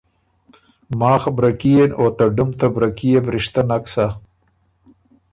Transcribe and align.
ماخ 1.01 1.23
بره 1.35 1.51
کي 1.59 1.69
يېن 1.77 1.91
او 1.99 2.05
ته 2.17 2.25
ډُم 2.35 2.49
ته 2.59 2.67
بره 2.73 2.89
کي 2.97 3.07
يې 3.13 3.19
بو 3.23 3.29
رِشتۀ 3.35 3.61
نک 3.69 3.83
سۀ 3.93 4.05